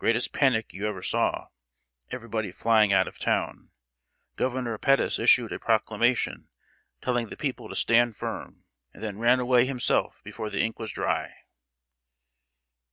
[0.00, 1.46] Greatest panic you ever saw.
[2.10, 3.70] Everybody flying out of town.
[4.34, 6.48] Governor Pettus issued a proclamation,
[7.00, 10.90] telling the people to stand firm, and then ran away himself before the ink was
[10.90, 11.32] dry."